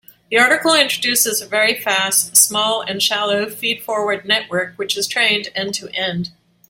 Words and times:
The 0.31 0.39
article 0.39 0.73
introduces 0.73 1.41
a 1.41 1.47
very 1.47 1.75
fast, 1.79 2.35
small, 2.35 2.81
and 2.81 3.03
shallow 3.03 3.47
feed-forward 3.47 4.25
network 4.25 4.73
which 4.73 4.97
is 4.97 5.05
trained 5.05 5.49
end-to-end. 5.53 6.31